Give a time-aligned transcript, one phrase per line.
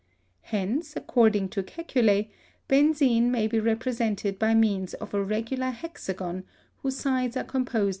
[0.49, 2.31] Hence, according to Kekule,
[2.67, 6.43] benzene may be represented by means of a regular hexagon
[6.81, 7.89] whose sides are composed.